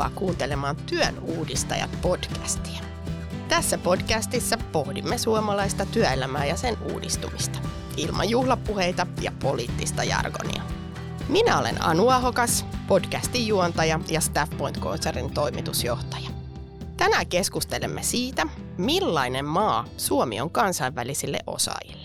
Tervetuloa 0.00 0.18
kuuntelemaan 0.18 0.76
Työn 0.76 1.18
uudistajat 1.18 1.90
podcastia. 2.02 2.80
Tässä 3.48 3.78
podcastissa 3.78 4.58
pohdimme 4.72 5.18
suomalaista 5.18 5.86
työelämää 5.86 6.46
ja 6.46 6.56
sen 6.56 6.76
uudistumista, 6.92 7.58
ilman 7.96 8.30
juhlapuheita 8.30 9.06
ja 9.20 9.32
poliittista 9.42 10.04
jargonia. 10.04 10.62
Minä 11.28 11.58
olen 11.58 11.84
Anu 11.84 12.08
Ahokas, 12.08 12.66
podcastin 12.86 13.46
juontaja 13.46 14.00
ja 14.08 14.20
Staffpoint 14.20 14.78
Concernin 14.78 15.30
toimitusjohtaja. 15.30 16.30
Tänään 16.96 17.26
keskustelemme 17.26 18.02
siitä, 18.02 18.46
millainen 18.78 19.44
maa 19.44 19.84
Suomi 19.96 20.40
on 20.40 20.50
kansainvälisille 20.50 21.38
osaajille. 21.46 21.99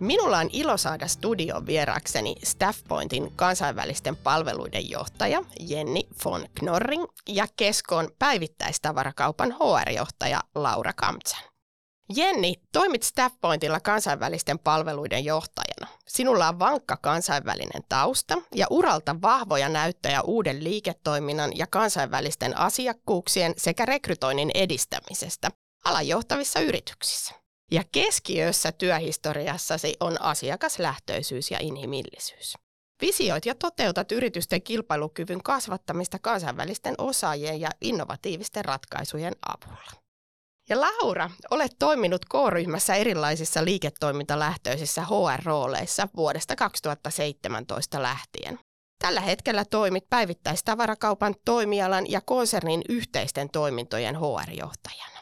Minulla 0.00 0.38
on 0.38 0.48
ilo 0.52 0.76
saada 0.76 1.08
studion 1.08 1.66
vieraakseni 1.66 2.34
Staffpointin 2.44 3.32
kansainvälisten 3.36 4.16
palveluiden 4.16 4.90
johtaja 4.90 5.42
Jenni 5.60 6.08
von 6.24 6.48
Knorring 6.58 7.04
ja 7.28 7.46
Keskoon 7.56 8.10
päivittäistavarakaupan 8.18 9.52
HR-johtaja 9.52 10.40
Laura 10.54 10.92
Kamtsan. 10.92 11.40
Jenni, 12.16 12.54
toimit 12.72 13.02
Staffpointilla 13.02 13.80
kansainvälisten 13.80 14.58
palveluiden 14.58 15.24
johtajana. 15.24 15.86
Sinulla 16.08 16.48
on 16.48 16.58
vankka 16.58 16.96
kansainvälinen 16.96 17.82
tausta 17.88 18.42
ja 18.54 18.66
uralta 18.70 19.16
vahvoja 19.22 19.68
näyttöjä 19.68 20.22
uuden 20.22 20.64
liiketoiminnan 20.64 21.56
ja 21.56 21.66
kansainvälisten 21.66 22.58
asiakkuuksien 22.58 23.54
sekä 23.56 23.84
rekrytoinnin 23.86 24.50
edistämisestä 24.54 25.50
alan 25.84 26.08
johtavissa 26.08 26.60
yrityksissä. 26.60 27.45
Ja 27.70 27.82
keskiössä 27.92 28.72
työhistoriassasi 28.72 29.96
on 30.00 30.22
asiakaslähtöisyys 30.22 31.50
ja 31.50 31.58
inhimillisyys. 31.60 32.54
Visioit 33.00 33.46
ja 33.46 33.54
toteutat 33.54 34.12
yritysten 34.12 34.62
kilpailukyvyn 34.62 35.42
kasvattamista 35.42 36.18
kansainvälisten 36.18 36.94
osaajien 36.98 37.60
ja 37.60 37.70
innovatiivisten 37.80 38.64
ratkaisujen 38.64 39.34
avulla. 39.48 39.92
Ja 40.68 40.80
Laura, 40.80 41.30
olet 41.50 41.72
toiminut 41.78 42.24
K-ryhmässä 42.24 42.94
erilaisissa 42.94 43.64
liiketoimintalähtöisissä 43.64 45.02
HR-rooleissa 45.02 46.08
vuodesta 46.16 46.56
2017 46.56 48.02
lähtien. 48.02 48.58
Tällä 48.98 49.20
hetkellä 49.20 49.64
toimit 49.64 50.04
päivittäistavarakaupan 50.10 51.34
toimialan 51.44 52.10
ja 52.10 52.20
konsernin 52.20 52.82
yhteisten 52.88 53.50
toimintojen 53.50 54.16
HR-johtajana. 54.16 55.15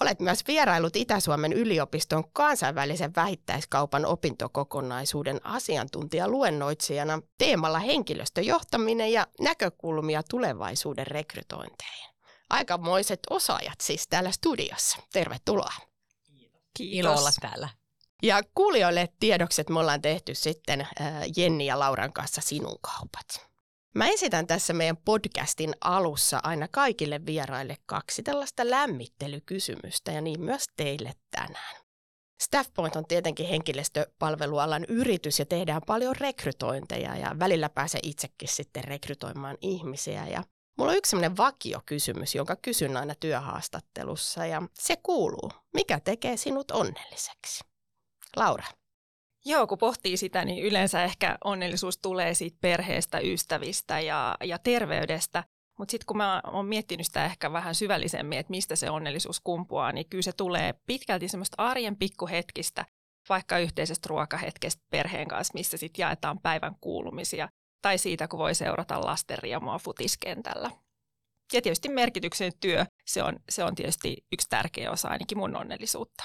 Olet 0.00 0.20
myös 0.20 0.46
vierailut 0.46 0.96
Itä-Suomen 0.96 1.52
yliopiston 1.52 2.30
kansainvälisen 2.32 3.14
vähittäiskaupan 3.16 4.06
opintokokonaisuuden 4.06 5.46
asiantuntijaluennoitsijana 5.46 7.20
teemalla 7.38 7.78
henkilöstöjohtaminen 7.78 9.12
ja 9.12 9.26
näkökulmia 9.40 10.22
tulevaisuuden 10.22 11.06
rekrytointeihin. 11.06 12.14
Aikamoiset 12.50 13.20
osaajat 13.30 13.80
siis 13.80 14.08
täällä 14.08 14.30
studiossa. 14.30 14.96
Tervetuloa. 15.12 15.72
Kiitos. 16.76 16.98
Ilo 16.98 17.12
olla 17.12 17.30
täällä. 17.40 17.68
Ja 18.22 18.42
kuulijoille 18.54 19.08
tiedoksi, 19.20 19.60
että 19.60 19.72
me 19.72 19.80
ollaan 19.80 20.02
tehty 20.02 20.34
sitten 20.34 20.88
Jenni 21.36 21.66
ja 21.66 21.78
Lauran 21.78 22.12
kanssa 22.12 22.40
sinun 22.40 22.78
kaupat. 22.80 23.53
Mä 23.94 24.08
esitän 24.08 24.46
tässä 24.46 24.72
meidän 24.72 24.96
podcastin 24.96 25.74
alussa 25.80 26.40
aina 26.42 26.68
kaikille 26.68 27.26
vieraille 27.26 27.76
kaksi 27.86 28.22
tällaista 28.22 28.70
lämmittelykysymystä 28.70 30.12
ja 30.12 30.20
niin 30.20 30.40
myös 30.40 30.64
teille 30.76 31.12
tänään. 31.30 31.76
Staffpoint 32.42 32.96
on 32.96 33.06
tietenkin 33.06 33.46
henkilöstöpalvelualan 33.46 34.84
yritys 34.88 35.38
ja 35.38 35.46
tehdään 35.46 35.82
paljon 35.86 36.16
rekrytointeja 36.16 37.16
ja 37.16 37.36
välillä 37.38 37.68
pääsee 37.68 38.00
itsekin 38.02 38.48
sitten 38.48 38.84
rekrytoimaan 38.84 39.58
ihmisiä. 39.60 40.26
Ja 40.26 40.44
mulla 40.78 40.90
on 40.90 40.98
yksi 40.98 41.10
sellainen 41.10 41.36
vakiokysymys, 41.36 42.34
jonka 42.34 42.56
kysyn 42.56 42.96
aina 42.96 43.14
työhaastattelussa 43.14 44.46
ja 44.46 44.62
se 44.74 44.96
kuuluu, 45.02 45.50
mikä 45.74 46.00
tekee 46.00 46.36
sinut 46.36 46.70
onnelliseksi? 46.70 47.64
Laura. 48.36 48.64
Joo, 49.46 49.66
kun 49.66 49.78
pohtii 49.78 50.16
sitä, 50.16 50.44
niin 50.44 50.64
yleensä 50.64 51.04
ehkä 51.04 51.38
onnellisuus 51.44 51.98
tulee 51.98 52.34
siitä 52.34 52.56
perheestä, 52.60 53.18
ystävistä 53.18 54.00
ja, 54.00 54.34
ja 54.44 54.58
terveydestä. 54.58 55.44
Mutta 55.78 55.90
sitten 55.90 56.06
kun 56.06 56.16
mä 56.16 56.42
oon 56.46 56.66
miettinyt 56.66 57.06
sitä 57.06 57.24
ehkä 57.24 57.52
vähän 57.52 57.74
syvällisemmin, 57.74 58.38
että 58.38 58.50
mistä 58.50 58.76
se 58.76 58.90
onnellisuus 58.90 59.40
kumpuaa, 59.40 59.92
niin 59.92 60.08
kyllä 60.10 60.22
se 60.22 60.32
tulee 60.32 60.74
pitkälti 60.86 61.28
semmoista 61.28 61.62
arjen 61.62 61.96
pikkuhetkistä, 61.96 62.86
vaikka 63.28 63.58
yhteisestä 63.58 64.06
ruokahetkestä 64.08 64.82
perheen 64.90 65.28
kanssa, 65.28 65.54
missä 65.54 65.76
sitten 65.76 66.02
jaetaan 66.02 66.38
päivän 66.38 66.74
kuulumisia, 66.80 67.48
tai 67.82 67.98
siitä, 67.98 68.28
kun 68.28 68.38
voi 68.38 68.54
seurata 68.54 69.04
lasten 69.04 69.38
riemua 69.38 69.78
futiskentällä. 69.78 70.70
Ja 71.52 71.62
tietysti 71.62 71.88
merkityksen 71.88 72.52
työ, 72.60 72.86
se 73.06 73.22
on, 73.22 73.36
se 73.48 73.64
on 73.64 73.74
tietysti 73.74 74.16
yksi 74.32 74.48
tärkeä 74.48 74.90
osa 74.90 75.08
ainakin 75.08 75.38
mun 75.38 75.56
onnellisuutta. 75.56 76.24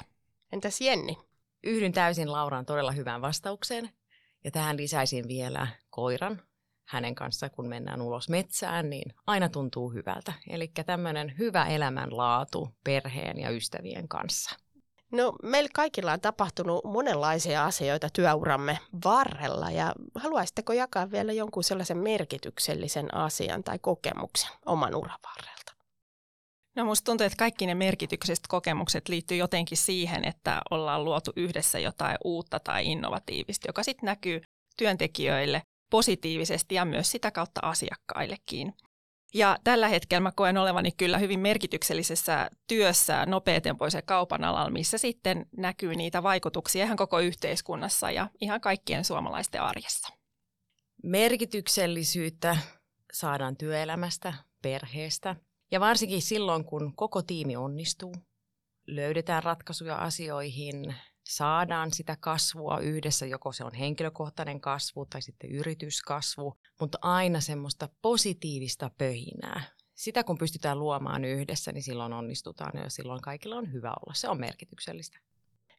Entäs 0.54 0.82
Jenni? 0.82 1.29
Yhdyn 1.64 1.92
täysin 1.92 2.32
Lauran 2.32 2.66
todella 2.66 2.92
hyvään 2.92 3.22
vastaukseen. 3.22 3.90
Ja 4.44 4.52
tähän 4.52 4.78
lisäisin 4.78 5.28
vielä 5.28 5.68
koiran. 5.90 6.42
Hänen 6.86 7.16
kanssa, 7.16 7.50
kun 7.50 7.68
mennään 7.68 8.02
ulos 8.02 8.30
metsään, 8.30 8.90
niin 8.90 9.14
aina 9.28 9.50
tuntuu 9.50 9.90
hyvältä. 9.90 10.34
Eli 10.50 10.72
tämmöinen 10.86 11.36
hyvä 11.38 11.66
elämänlaatu 11.66 12.70
perheen 12.84 13.40
ja 13.40 13.50
ystävien 13.50 14.08
kanssa. 14.08 14.56
No, 15.12 15.34
meillä 15.44 15.70
kaikilla 15.74 16.14
on 16.14 16.22
tapahtunut 16.22 16.84
monenlaisia 16.84 17.66
asioita 17.66 18.10
työuramme 18.14 18.78
varrella 19.06 19.72
ja 19.72 19.94
haluaisitteko 20.16 20.74
jakaa 20.74 21.12
vielä 21.12 21.34
jonkun 21.34 21.64
sellaisen 21.64 21.98
merkityksellisen 21.98 23.14
asian 23.16 23.64
tai 23.64 23.80
kokemuksen 23.80 24.52
oman 24.66 24.96
uran 24.96 25.20
varrella? 25.24 25.60
No 26.76 26.86
musta 26.86 27.06
tuntuu, 27.06 27.26
että 27.26 27.38
kaikki 27.38 27.66
ne 27.66 27.76
merkitykselliset 27.76 28.48
kokemukset 28.48 29.10
liittyy 29.10 29.38
jotenkin 29.38 29.78
siihen, 29.78 30.26
että 30.26 30.62
ollaan 30.72 31.06
luotu 31.06 31.32
yhdessä 31.36 31.80
jotain 31.80 32.18
uutta 32.24 32.60
tai 32.60 32.88
innovatiivista, 32.92 33.68
joka 33.70 33.84
sitten 33.84 34.06
näkyy 34.06 34.42
työntekijöille 34.78 35.62
positiivisesti 35.90 36.76
ja 36.76 36.86
myös 36.86 37.12
sitä 37.12 37.32
kautta 37.32 37.60
asiakkaillekin. 37.64 38.74
Ja 39.34 39.58
tällä 39.64 39.88
hetkellä 39.88 40.20
mä 40.20 40.32
koen 40.32 40.58
olevani 40.58 40.92
kyllä 40.92 41.18
hyvin 41.18 41.40
merkityksellisessä 41.40 42.50
työssä 42.68 43.26
nopeatempoisen 43.26 44.04
kaupan 44.06 44.44
alalla, 44.44 44.70
missä 44.70 44.98
sitten 44.98 45.46
näkyy 45.58 45.96
niitä 45.96 46.24
vaikutuksia 46.24 46.86
ihan 46.86 46.98
koko 46.98 47.20
yhteiskunnassa 47.20 48.12
ja 48.12 48.28
ihan 48.42 48.62
kaikkien 48.62 49.06
suomalaisten 49.06 49.62
arjessa. 49.62 50.14
Merkityksellisyyttä 51.04 52.58
saadaan 53.14 53.58
työelämästä, 53.58 54.34
perheestä, 54.62 55.36
ja 55.72 55.80
varsinkin 55.80 56.22
silloin, 56.22 56.66
kun 56.66 56.96
koko 56.96 57.22
tiimi 57.22 57.56
onnistuu, 57.56 58.16
löydetään 58.88 59.44
ratkaisuja 59.44 59.96
asioihin, 59.96 60.96
saadaan 61.24 61.94
sitä 61.94 62.18
kasvua 62.20 62.80
yhdessä, 62.80 63.26
joko 63.26 63.52
se 63.52 63.64
on 63.64 63.74
henkilökohtainen 63.74 64.62
kasvu 64.62 65.06
tai 65.06 65.22
sitten 65.22 65.52
yrityskasvu, 65.52 66.58
mutta 66.80 66.98
aina 67.02 67.40
semmoista 67.40 67.90
positiivista 68.02 68.92
pöhinää. 68.98 69.64
Sitä 69.96 70.24
kun 70.24 70.38
pystytään 70.38 70.80
luomaan 70.80 71.26
yhdessä, 71.26 71.72
niin 71.72 71.84
silloin 71.84 72.14
onnistutaan 72.14 72.72
ja 72.84 72.90
silloin 72.90 73.22
kaikilla 73.22 73.56
on 73.56 73.74
hyvä 73.74 73.90
olla. 73.90 74.14
Se 74.14 74.30
on 74.30 74.40
merkityksellistä. 74.40 75.20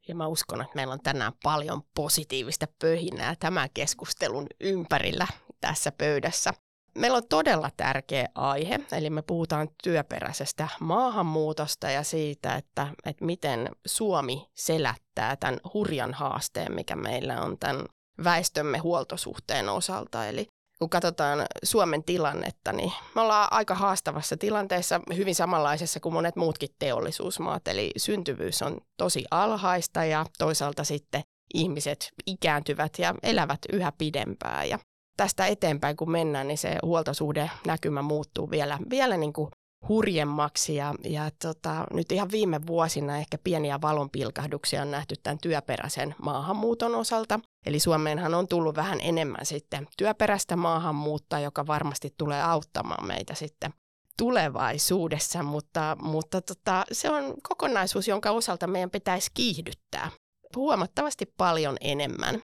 Ja 0.08 0.14
mä 0.14 0.26
uskon, 0.26 0.60
että 0.60 0.74
meillä 0.74 0.92
on 0.92 1.02
tänään 1.02 1.32
paljon 1.42 1.82
positiivista 1.94 2.66
pöhinää 2.78 3.36
tämän 3.40 3.68
keskustelun 3.74 4.46
ympärillä 4.60 5.26
tässä 5.60 5.92
pöydässä. 5.92 6.50
Meillä 6.94 7.16
on 7.16 7.28
todella 7.28 7.70
tärkeä 7.76 8.28
aihe, 8.34 8.80
eli 8.92 9.10
me 9.10 9.22
puhutaan 9.22 9.68
työperäisestä 9.82 10.68
maahanmuutosta 10.80 11.90
ja 11.90 12.02
siitä, 12.02 12.54
että, 12.54 12.86
että 13.04 13.24
miten 13.24 13.70
Suomi 13.86 14.46
selättää 14.54 15.36
tämän 15.36 15.60
hurjan 15.74 16.14
haasteen, 16.14 16.74
mikä 16.74 16.96
meillä 16.96 17.40
on 17.42 17.58
tämän 17.58 17.84
väestömme 18.24 18.78
huoltosuhteen 18.78 19.68
osalta. 19.68 20.26
Eli 20.26 20.46
kun 20.78 20.90
katsotaan 20.90 21.46
Suomen 21.62 22.04
tilannetta, 22.04 22.72
niin 22.72 22.92
me 23.14 23.20
ollaan 23.20 23.48
aika 23.50 23.74
haastavassa 23.74 24.36
tilanteessa, 24.36 25.00
hyvin 25.16 25.34
samanlaisessa 25.34 26.00
kuin 26.00 26.12
monet 26.12 26.36
muutkin 26.36 26.68
teollisuusmaat. 26.78 27.68
Eli 27.68 27.90
syntyvyys 27.96 28.62
on 28.62 28.80
tosi 28.96 29.24
alhaista 29.30 30.04
ja 30.04 30.26
toisaalta 30.38 30.84
sitten 30.84 31.22
ihmiset 31.54 32.10
ikääntyvät 32.26 32.98
ja 32.98 33.14
elävät 33.22 33.58
yhä 33.72 33.92
pidempään. 33.98 34.68
Ja 34.68 34.78
tästä 35.20 35.46
eteenpäin 35.46 35.96
kun 35.96 36.10
mennään, 36.10 36.48
niin 36.48 36.58
se 36.58 36.78
huoltosuhde 36.82 37.50
näkymä 37.66 38.02
muuttuu 38.02 38.50
vielä, 38.50 38.78
vielä 38.90 39.16
niin 39.16 39.32
kuin 39.32 39.50
hurjemmaksi 39.88 40.74
ja, 40.74 40.94
ja 41.04 41.30
tota, 41.42 41.86
nyt 41.92 42.12
ihan 42.12 42.30
viime 42.30 42.60
vuosina 42.66 43.18
ehkä 43.18 43.38
pieniä 43.44 43.80
valonpilkahduksia 43.80 44.82
on 44.82 44.90
nähty 44.90 45.14
tämän 45.22 45.38
työperäisen 45.38 46.14
maahanmuuton 46.22 46.94
osalta. 46.94 47.40
Eli 47.66 47.80
Suomeenhan 47.80 48.34
on 48.34 48.48
tullut 48.48 48.76
vähän 48.76 48.98
enemmän 49.02 49.46
sitten 49.46 49.86
työperäistä 49.98 50.56
maahanmuuttoa, 50.56 51.40
joka 51.40 51.66
varmasti 51.66 52.14
tulee 52.18 52.42
auttamaan 52.42 53.06
meitä 53.06 53.34
sitten 53.34 53.74
tulevaisuudessa, 54.18 55.42
mutta, 55.42 55.96
mutta 56.02 56.40
tota, 56.40 56.84
se 56.92 57.10
on 57.10 57.34
kokonaisuus, 57.48 58.08
jonka 58.08 58.30
osalta 58.30 58.66
meidän 58.66 58.90
pitäisi 58.90 59.30
kiihdyttää 59.34 60.10
huomattavasti 60.56 61.34
paljon 61.36 61.76
enemmän. 61.80 62.40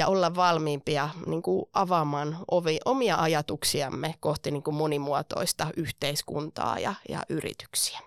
Ja 0.00 0.06
olla 0.06 0.34
valmiimpia 0.34 1.08
niin 1.26 1.42
kuin 1.42 1.64
avaamaan 1.72 2.36
ovi, 2.50 2.78
omia 2.84 3.16
ajatuksiamme 3.16 4.14
kohti 4.20 4.50
niin 4.50 4.62
kuin 4.62 4.74
monimuotoista 4.74 5.66
yhteiskuntaa 5.76 6.78
ja, 6.78 6.94
ja 7.08 7.22
yrityksiä. 7.28 8.00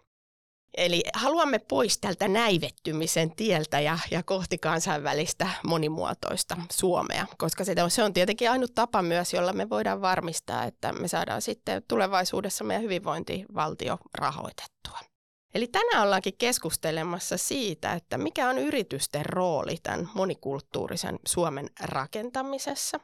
Eli 0.77 1.03
haluamme 1.13 1.59
pois 1.59 1.97
tältä 1.97 2.27
näivettymisen 2.27 3.35
tieltä 3.35 3.79
ja, 3.79 3.99
ja 4.11 4.23
kohti 4.23 4.57
kansainvälistä 4.57 5.47
monimuotoista 5.63 6.57
Suomea, 6.71 7.25
koska 7.37 7.63
se 7.63 7.75
on, 7.83 7.91
se 7.91 8.03
on 8.03 8.13
tietenkin 8.13 8.51
ainut 8.51 8.75
tapa 8.75 9.01
myös, 9.01 9.33
jolla 9.33 9.53
me 9.53 9.69
voidaan 9.69 10.01
varmistaa, 10.01 10.63
että 10.63 10.93
me 10.93 11.07
saadaan 11.07 11.41
sitten 11.41 11.83
tulevaisuudessa 11.87 12.63
meidän 12.63 12.83
hyvinvointivaltio 12.83 13.97
rahoitettua. 14.17 15.12
Eli 15.53 15.67
tänään 15.67 16.03
ollaankin 16.03 16.37
keskustelemassa 16.37 17.37
siitä, 17.37 17.93
että 17.93 18.17
mikä 18.17 18.49
on 18.49 18.57
yritysten 18.57 19.25
rooli 19.25 19.75
tämän 19.83 20.09
monikulttuurisen 20.13 21.19
Suomen 21.27 21.69
rakentamisessa 21.83 22.99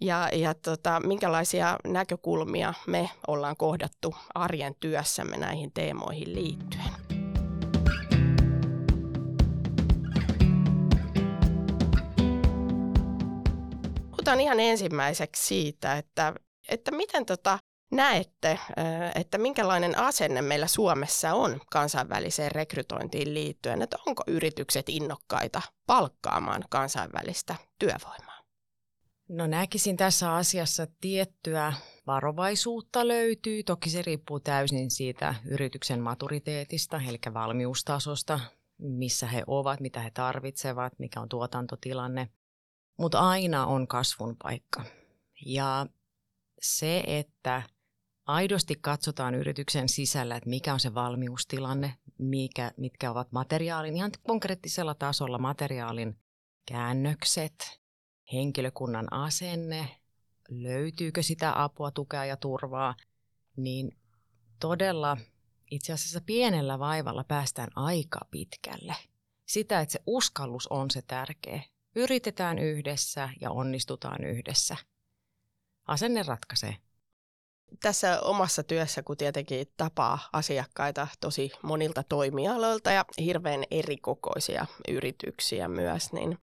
ja, 0.00 0.28
ja 0.32 0.54
tota, 0.54 1.00
minkälaisia 1.00 1.78
näkökulmia 1.86 2.74
me 2.86 3.10
ollaan 3.26 3.56
kohdattu 3.56 4.14
arjen 4.34 4.74
työssämme 4.80 5.36
näihin 5.36 5.72
teemoihin 5.72 6.34
liittyen. 6.34 6.84
Puhutaan 14.10 14.40
ihan 14.40 14.60
ensimmäiseksi 14.60 15.46
siitä, 15.46 15.98
että, 15.98 16.34
että 16.68 16.90
miten 16.90 17.26
tota, 17.26 17.58
näette, 17.90 18.58
että 19.14 19.38
minkälainen 19.38 19.98
asenne 19.98 20.42
meillä 20.42 20.66
Suomessa 20.66 21.34
on 21.34 21.60
kansainväliseen 21.70 22.52
rekrytointiin 22.52 23.34
liittyen, 23.34 23.82
että 23.82 23.96
onko 24.06 24.22
yritykset 24.26 24.88
innokkaita 24.88 25.62
palkkaamaan 25.86 26.64
kansainvälistä 26.70 27.54
työvoimaa? 27.78 28.38
No 29.28 29.46
näkisin 29.46 29.96
tässä 29.96 30.34
asiassa 30.34 30.86
tiettyä 31.00 31.72
varovaisuutta 32.06 33.08
löytyy. 33.08 33.62
Toki 33.62 33.90
se 33.90 34.02
riippuu 34.02 34.40
täysin 34.40 34.90
siitä 34.90 35.34
yrityksen 35.44 36.00
maturiteetista, 36.00 37.00
eli 37.08 37.18
valmiustasosta, 37.34 38.40
missä 38.78 39.26
he 39.26 39.42
ovat, 39.46 39.80
mitä 39.80 40.00
he 40.00 40.10
tarvitsevat, 40.10 40.92
mikä 40.98 41.20
on 41.20 41.28
tuotantotilanne. 41.28 42.28
Mutta 42.96 43.20
aina 43.20 43.66
on 43.66 43.88
kasvun 43.88 44.36
paikka. 44.42 44.84
Ja 45.46 45.86
se, 46.60 47.02
että 47.06 47.62
aidosti 48.28 48.74
katsotaan 48.80 49.34
yrityksen 49.34 49.88
sisällä, 49.88 50.36
että 50.36 50.48
mikä 50.48 50.72
on 50.72 50.80
se 50.80 50.94
valmiustilanne, 50.94 51.94
mikä, 52.18 52.72
mitkä 52.76 53.10
ovat 53.10 53.32
materiaalin, 53.32 53.96
ihan 53.96 54.10
konkreettisella 54.22 54.94
tasolla 54.94 55.38
materiaalin 55.38 56.18
käännökset, 56.66 57.80
henkilökunnan 58.32 59.12
asenne, 59.12 59.88
löytyykö 60.48 61.22
sitä 61.22 61.62
apua, 61.62 61.90
tukea 61.90 62.24
ja 62.24 62.36
turvaa, 62.36 62.94
niin 63.56 63.96
todella 64.60 65.16
itse 65.70 65.92
asiassa 65.92 66.20
pienellä 66.26 66.78
vaivalla 66.78 67.24
päästään 67.24 67.68
aika 67.76 68.20
pitkälle. 68.30 68.94
Sitä, 69.46 69.80
että 69.80 69.92
se 69.92 70.00
uskallus 70.06 70.66
on 70.66 70.90
se 70.90 71.02
tärkeä. 71.02 71.62
Yritetään 71.96 72.58
yhdessä 72.58 73.30
ja 73.40 73.50
onnistutaan 73.50 74.24
yhdessä. 74.24 74.76
Asenne 75.86 76.22
ratkaisee 76.22 76.76
tässä 77.82 78.20
omassa 78.20 78.62
työssä, 78.62 79.02
kun 79.02 79.16
tietenkin 79.16 79.66
tapaa 79.76 80.18
asiakkaita 80.32 81.08
tosi 81.20 81.50
monilta 81.62 82.02
toimialoilta 82.08 82.90
ja 82.90 83.04
hirveän 83.20 83.64
erikokoisia 83.70 84.66
yrityksiä 84.88 85.68
myös, 85.68 86.12
niin 86.12 86.38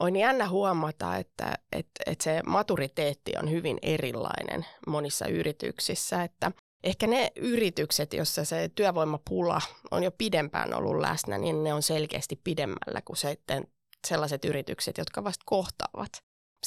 on 0.00 0.16
jännä 0.16 0.48
huomata, 0.48 1.16
että, 1.16 1.54
että, 1.72 2.02
että 2.06 2.24
se 2.24 2.42
maturiteetti 2.46 3.32
on 3.42 3.50
hyvin 3.50 3.78
erilainen 3.82 4.66
monissa 4.86 5.26
yrityksissä, 5.26 6.22
että 6.22 6.52
ehkä 6.84 7.06
ne 7.06 7.32
yritykset, 7.36 8.12
joissa 8.12 8.44
se 8.44 8.70
työvoimapula 8.74 9.60
on 9.90 10.02
jo 10.02 10.10
pidempään 10.10 10.74
ollut 10.74 11.00
läsnä, 11.00 11.38
niin 11.38 11.64
ne 11.64 11.74
on 11.74 11.82
selkeästi 11.82 12.40
pidemmällä 12.44 13.02
kuin 13.04 13.16
sitten 13.16 13.66
sellaiset 14.06 14.44
yritykset, 14.44 14.98
jotka 14.98 15.24
vasta 15.24 15.42
kohtaavat 15.46 16.12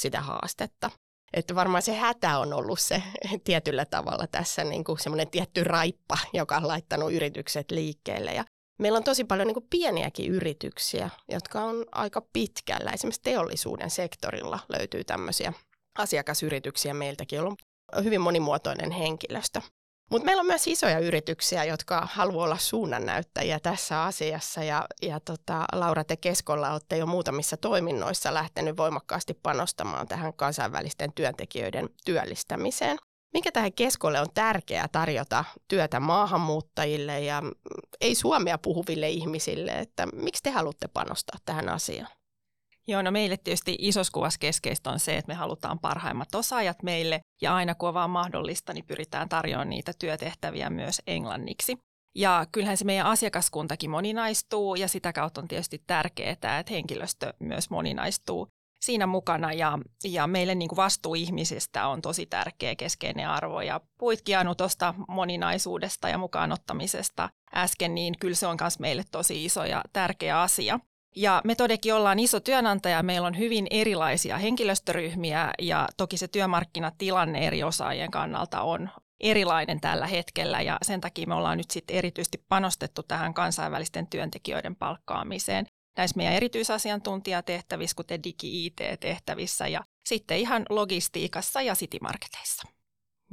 sitä 0.00 0.20
haastetta. 0.20 0.90
Että 1.34 1.54
varmaan 1.54 1.82
se 1.82 1.94
hätä 1.94 2.38
on 2.38 2.52
ollut 2.52 2.80
se 2.80 3.02
tietyllä 3.44 3.84
tavalla 3.84 4.26
tässä 4.26 4.64
niin 4.64 4.84
kuin 4.84 4.98
semmoinen 4.98 5.30
tietty 5.30 5.64
raippa, 5.64 6.18
joka 6.32 6.56
on 6.56 6.68
laittanut 6.68 7.12
yritykset 7.12 7.70
liikkeelle. 7.70 8.32
Ja 8.34 8.44
meillä 8.78 8.96
on 8.96 9.04
tosi 9.04 9.24
paljon 9.24 9.46
niin 9.46 9.54
kuin 9.54 9.66
pieniäkin 9.70 10.32
yrityksiä, 10.32 11.10
jotka 11.28 11.60
on 11.60 11.84
aika 11.92 12.22
pitkällä. 12.32 12.90
Esimerkiksi 12.90 13.22
teollisuuden 13.22 13.90
sektorilla 13.90 14.58
löytyy 14.68 15.04
tämmöisiä 15.04 15.52
asiakasyrityksiä 15.98 16.94
meiltäkin, 16.94 17.36
joilla 17.36 17.54
on 17.92 18.04
hyvin 18.04 18.20
monimuotoinen 18.20 18.90
henkilöstö. 18.90 19.60
Mutta 20.10 20.26
meillä 20.26 20.40
on 20.40 20.46
myös 20.46 20.66
isoja 20.66 20.98
yrityksiä, 20.98 21.64
jotka 21.64 22.08
haluavat 22.12 22.44
olla 22.44 22.58
suunnannäyttäjiä 22.58 23.60
tässä 23.60 24.02
asiassa. 24.02 24.64
Ja, 24.64 24.86
ja 25.02 25.20
tota, 25.20 25.64
Laura, 25.72 26.04
te 26.04 26.16
Keskolla 26.16 26.72
olette 26.72 26.96
jo 26.96 27.06
muutamissa 27.06 27.56
toiminnoissa 27.56 28.34
lähtenyt 28.34 28.76
voimakkaasti 28.76 29.34
panostamaan 29.34 30.08
tähän 30.08 30.34
kansainvälisten 30.34 31.12
työntekijöiden 31.12 31.88
työllistämiseen. 32.04 32.98
Mikä 33.34 33.52
tähän 33.52 33.72
Keskolle 33.72 34.20
on 34.20 34.26
tärkeää 34.34 34.88
tarjota 34.88 35.44
työtä 35.68 36.00
maahanmuuttajille 36.00 37.20
ja 37.20 37.42
ei 38.00 38.14
suomea 38.14 38.58
puhuville 38.58 39.08
ihmisille, 39.08 39.70
että 39.70 40.06
miksi 40.06 40.42
te 40.42 40.50
haluatte 40.50 40.88
panostaa 40.88 41.38
tähän 41.44 41.68
asiaan? 41.68 42.23
Joo, 42.86 43.02
no 43.02 43.10
meille 43.10 43.36
tietysti 43.36 43.76
isossa 43.78 44.38
keskeistä 44.40 44.90
on 44.90 45.00
se, 45.00 45.16
että 45.16 45.32
me 45.32 45.34
halutaan 45.34 45.78
parhaimmat 45.78 46.34
osaajat 46.34 46.82
meille 46.82 47.20
ja 47.42 47.54
aina 47.54 47.74
kun 47.74 47.88
on 47.88 47.94
vaan 47.94 48.10
mahdollista, 48.10 48.72
niin 48.72 48.86
pyritään 48.86 49.28
tarjoamaan 49.28 49.70
niitä 49.70 49.92
työtehtäviä 49.98 50.70
myös 50.70 51.02
englanniksi. 51.06 51.78
Ja 52.16 52.46
kyllähän 52.52 52.76
se 52.76 52.84
meidän 52.84 53.06
asiakaskuntakin 53.06 53.90
moninaistuu 53.90 54.74
ja 54.74 54.88
sitä 54.88 55.12
kautta 55.12 55.40
on 55.40 55.48
tietysti 55.48 55.82
tärkeää, 55.86 56.30
että 56.30 56.64
henkilöstö 56.70 57.32
myös 57.40 57.70
moninaistuu 57.70 58.48
siinä 58.84 59.06
mukana 59.06 59.52
ja, 59.52 59.78
ja 60.04 60.26
meille 60.26 60.54
niin 60.54 60.68
kuin 60.68 60.76
vastuu 60.76 61.14
ihmisistä 61.14 61.86
on 61.86 62.02
tosi 62.02 62.26
tärkeä 62.26 62.76
keskeinen 62.76 63.28
arvo 63.28 63.60
ja 63.60 63.80
puitkin 63.98 64.36
tuosta 64.56 64.94
moninaisuudesta 65.08 66.08
ja 66.08 66.18
mukaanottamisesta 66.18 67.28
äsken, 67.54 67.94
niin 67.94 68.14
kyllä 68.20 68.34
se 68.34 68.46
on 68.46 68.56
myös 68.60 68.78
meille 68.78 69.04
tosi 69.10 69.44
iso 69.44 69.64
ja 69.64 69.82
tärkeä 69.92 70.40
asia. 70.40 70.80
Ja 71.16 71.40
me 71.44 71.54
todellakin 71.54 71.94
ollaan 71.94 72.18
iso 72.18 72.40
työnantaja, 72.40 73.02
meillä 73.02 73.26
on 73.26 73.38
hyvin 73.38 73.66
erilaisia 73.70 74.38
henkilöstöryhmiä 74.38 75.50
ja 75.58 75.88
toki 75.96 76.16
se 76.16 76.28
työmarkkinatilanne 76.28 77.46
eri 77.46 77.62
osaajien 77.62 78.10
kannalta 78.10 78.62
on 78.62 78.90
erilainen 79.20 79.80
tällä 79.80 80.06
hetkellä. 80.06 80.60
Ja 80.60 80.78
sen 80.82 81.00
takia 81.00 81.26
me 81.26 81.34
ollaan 81.34 81.58
nyt 81.58 81.70
sitten 81.70 81.96
erityisesti 81.96 82.44
panostettu 82.48 83.02
tähän 83.02 83.34
kansainvälisten 83.34 84.06
työntekijöiden 84.06 84.76
palkkaamiseen. 84.76 85.66
Näissä 85.96 86.16
meidän 86.16 86.34
erityisasiantuntijatehtävissä, 86.34 87.96
kuten 87.96 88.22
digi-IT-tehtävissä 88.22 89.68
ja 89.68 89.84
sitten 90.06 90.38
ihan 90.38 90.66
logistiikassa 90.70 91.62
ja 91.62 91.74
citymarketeissa. 91.74 92.68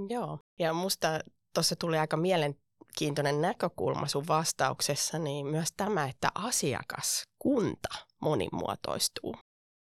Joo, 0.10 0.40
ja 0.60 0.74
musta 0.74 1.20
tuossa 1.54 1.76
tuli 1.76 1.98
aika 1.98 2.18
mielen, 2.18 2.56
mielenkiintoinen 2.92 3.42
näkökulma 3.42 4.08
sun 4.08 4.28
vastauksessa, 4.28 5.20
niin 5.20 5.46
myös 5.46 5.70
tämä, 5.78 6.06
että 6.06 6.30
asiakaskunta 6.36 7.90
monimuotoistuu. 8.22 9.36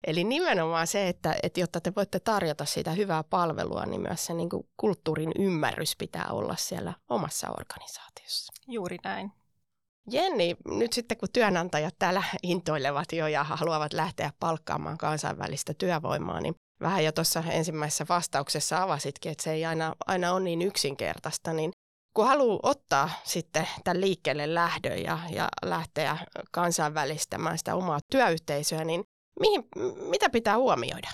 Eli 0.06 0.24
nimenomaan 0.24 0.86
se, 0.86 1.08
että, 1.08 1.36
että 1.42 1.60
jotta 1.60 1.80
te 1.80 1.92
voitte 1.96 2.20
tarjota 2.20 2.64
sitä 2.64 2.90
hyvää 2.90 3.24
palvelua, 3.24 3.86
niin 3.86 4.00
myös 4.00 4.26
se 4.26 4.34
niin 4.34 4.50
kuin 4.50 4.68
kulttuurin 4.76 5.32
ymmärrys 5.38 5.96
pitää 5.98 6.26
olla 6.30 6.56
siellä 6.56 6.94
omassa 7.08 7.50
organisaatiossa. 7.50 8.52
Juuri 8.68 8.96
näin. 9.04 9.32
Jenni, 10.10 10.56
nyt 10.64 10.92
sitten 10.92 11.18
kun 11.18 11.28
työnantajat 11.32 11.94
täällä 11.98 12.22
intoilevat 12.42 13.12
jo 13.12 13.26
ja 13.26 13.44
haluavat 13.44 13.92
lähteä 13.92 14.32
palkkaamaan 14.40 14.98
kansainvälistä 14.98 15.74
työvoimaa, 15.74 16.40
niin 16.40 16.54
vähän 16.80 17.04
jo 17.04 17.12
tuossa 17.12 17.44
ensimmäisessä 17.50 18.06
vastauksessa 18.08 18.82
avasitkin, 18.82 19.32
että 19.32 19.44
se 19.44 19.52
ei 19.52 19.64
aina, 19.64 19.94
aina 20.06 20.32
ole 20.32 20.40
niin 20.40 20.62
yksinkertaista, 20.62 21.52
niin 21.52 21.70
kun 22.14 22.26
haluaa 22.26 22.60
ottaa 22.62 23.10
sitten 23.24 23.68
tämän 23.84 24.00
liikkeelle 24.00 24.54
lähdön 24.54 25.02
ja, 25.02 25.18
ja 25.30 25.48
lähteä 25.64 26.18
kansainvälistämään 26.50 27.58
sitä 27.58 27.74
omaa 27.74 28.00
työyhteisöä, 28.10 28.84
niin 28.84 29.04
mihin, 29.40 29.64
mitä 30.10 30.30
pitää 30.30 30.58
huomioida? 30.58 31.10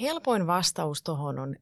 Helpoin 0.00 0.46
vastaus 0.46 1.02
tuohon 1.02 1.38
on, 1.38 1.56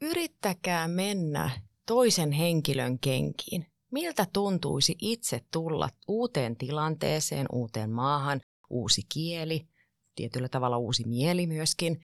yrittäkää 0.00 0.88
mennä 0.88 1.50
toisen 1.86 2.32
henkilön 2.32 2.98
kenkiin. 2.98 3.66
Miltä 3.90 4.26
tuntuisi 4.32 4.96
itse 5.00 5.40
tulla 5.52 5.88
uuteen 6.08 6.56
tilanteeseen, 6.56 7.46
uuteen 7.52 7.90
maahan, 7.90 8.40
uusi 8.70 9.02
kieli, 9.08 9.68
tietyllä 10.14 10.48
tavalla 10.48 10.78
uusi 10.78 11.04
mieli 11.06 11.46
myöskin. 11.46 12.00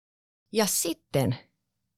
Ja 0.52 0.66
sitten 0.66 1.36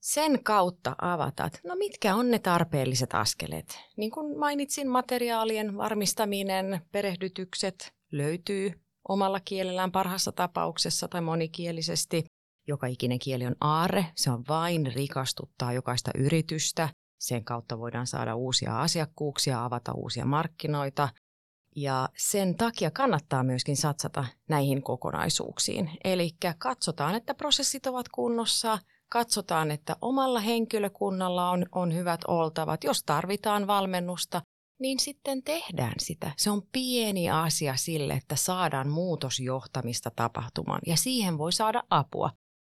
sen 0.00 0.44
kautta 0.44 0.96
avatat, 0.98 1.60
no 1.64 1.74
mitkä 1.74 2.14
on 2.14 2.30
ne 2.30 2.38
tarpeelliset 2.38 3.14
askeleet. 3.14 3.78
Niin 3.96 4.10
kuin 4.10 4.38
mainitsin, 4.38 4.88
materiaalien 4.88 5.76
varmistaminen, 5.76 6.80
perehdytykset 6.92 7.92
löytyy 8.12 8.72
omalla 9.08 9.40
kielellään 9.40 9.92
parhaassa 9.92 10.32
tapauksessa 10.32 11.08
tai 11.08 11.20
monikielisesti, 11.20 12.24
joka 12.68 12.86
ikinen 12.86 13.18
kieli 13.18 13.46
on 13.46 13.56
aarre, 13.60 14.06
se 14.16 14.30
on 14.30 14.44
vain 14.48 14.92
rikastuttaa 14.94 15.72
jokaista 15.72 16.10
yritystä. 16.18 16.88
Sen 17.18 17.44
kautta 17.44 17.78
voidaan 17.78 18.06
saada 18.06 18.34
uusia 18.34 18.80
asiakkuuksia, 18.80 19.64
avata 19.64 19.92
uusia 19.92 20.24
markkinoita. 20.24 21.08
Ja 21.76 22.08
sen 22.16 22.54
takia 22.54 22.90
kannattaa 22.90 23.42
myöskin 23.42 23.76
satsata 23.76 24.24
näihin 24.48 24.82
kokonaisuuksiin. 24.82 25.90
Eli 26.04 26.30
katsotaan, 26.58 27.14
että 27.14 27.34
prosessit 27.34 27.86
ovat 27.86 28.08
kunnossa, 28.08 28.78
katsotaan, 29.12 29.70
että 29.70 29.96
omalla 30.02 30.40
henkilökunnalla 30.40 31.50
on, 31.50 31.66
on 31.72 31.94
hyvät 31.94 32.20
oltavat. 32.28 32.84
Jos 32.84 33.02
tarvitaan 33.02 33.66
valmennusta, 33.66 34.42
niin 34.80 35.00
sitten 35.00 35.42
tehdään 35.42 35.94
sitä. 35.98 36.32
Se 36.36 36.50
on 36.50 36.62
pieni 36.72 37.30
asia 37.30 37.76
sille, 37.76 38.12
että 38.12 38.36
saadaan 38.36 38.88
muutosjohtamista 38.88 40.10
tapahtumaan 40.16 40.80
ja 40.86 40.96
siihen 40.96 41.38
voi 41.38 41.52
saada 41.52 41.82
apua. 41.90 42.30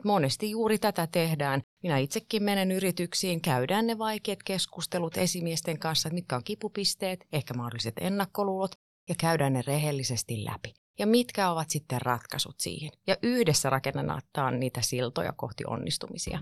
Monesti 0.06 0.50
juuri 0.50 0.80
tätä 0.80 1.08
tehdään. 1.08 1.62
Minä 1.84 1.98
itsekin 1.98 2.44
menen 2.44 2.72
yrityksiin, 2.72 3.42
käydään 3.42 3.88
ne 3.88 3.98
vaikeat 3.98 4.40
keskustelut 4.46 5.18
esimiesten 5.18 5.80
kanssa, 5.80 6.10
mitkä 6.10 6.36
on 6.36 6.44
kipupisteet, 6.44 7.28
ehkä 7.34 7.54
mahdolliset 7.54 7.94
ennakkoluulot, 8.02 8.72
ja 9.10 9.16
käydään 9.20 9.54
ne 9.54 9.62
rehellisesti 9.68 10.46
läpi. 10.46 10.74
Ja 11.00 11.08
mitkä 11.08 11.52
ovat 11.52 11.70
sitten 11.70 12.02
ratkaisut 12.02 12.60
siihen. 12.60 12.92
Ja 13.08 13.16
yhdessä 13.22 13.70
rakennetaan 13.70 14.60
niitä 14.60 14.82
siltoja 14.82 15.34
kohti 15.34 15.64
onnistumisia. 15.68 16.40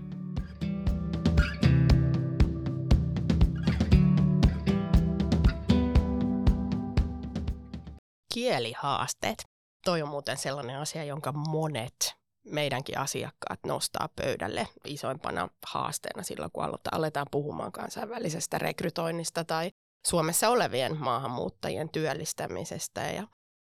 Kielihaasteet. 8.34 9.44
Toi 9.84 10.02
on 10.02 10.08
muuten 10.08 10.36
sellainen 10.36 10.78
asia, 10.78 11.04
jonka 11.04 11.32
monet 11.32 12.14
meidänkin 12.44 12.98
asiakkaat 12.98 13.60
nostaa 13.66 14.08
pöydälle 14.16 14.68
isoimpana 14.84 15.48
haasteena 15.66 16.22
silloin, 16.22 16.52
kun 16.52 16.64
aletaan 16.92 17.26
puhumaan 17.30 17.72
kansainvälisestä 17.72 18.58
rekrytoinnista 18.58 19.44
tai 19.44 19.70
Suomessa 20.06 20.48
olevien 20.48 20.96
maahanmuuttajien 20.96 21.88
työllistämisestä. 21.88 23.00
Ja, 23.00 23.26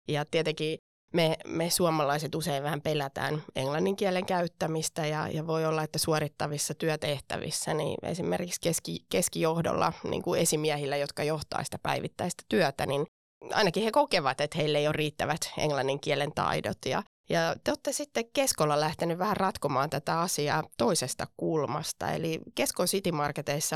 ja 0.08 0.24
tietenkin 0.30 0.78
me, 1.12 1.36
me 1.46 1.70
suomalaiset 1.70 2.34
usein 2.34 2.62
vähän 2.62 2.82
pelätään 2.82 3.42
englannin 3.56 3.96
kielen 3.96 4.26
käyttämistä 4.26 5.06
ja, 5.06 5.28
ja 5.28 5.46
voi 5.46 5.66
olla, 5.66 5.82
että 5.82 5.98
suorittavissa 5.98 6.74
työtehtävissä, 6.74 7.74
niin 7.74 7.96
esimerkiksi 8.02 8.60
keski, 8.60 9.06
keskijohdolla, 9.10 9.92
niin 10.04 10.22
kuin 10.22 10.40
esimiehillä, 10.40 10.96
jotka 10.96 11.24
johtaa 11.24 11.64
sitä 11.64 11.78
päivittäistä 11.82 12.42
työtä, 12.48 12.86
niin 12.86 13.06
ainakin 13.52 13.82
he 13.82 13.90
kokevat, 13.90 14.40
että 14.40 14.58
heille 14.58 14.78
ei 14.78 14.86
ole 14.86 14.92
riittävät 14.92 15.40
englannin 15.58 16.00
kielen 16.00 16.32
taidot. 16.34 16.78
Ja, 16.86 17.02
ja 17.30 17.56
te 17.64 17.70
olette 17.70 17.92
sitten 17.92 18.24
Keskolla 18.32 18.80
lähtenyt 18.80 19.18
vähän 19.18 19.36
ratkomaan 19.36 19.90
tätä 19.90 20.20
asiaa 20.20 20.62
toisesta 20.78 21.26
kulmasta. 21.36 22.10
Eli 22.12 22.40
Keskon 22.54 22.86
City 22.86 23.10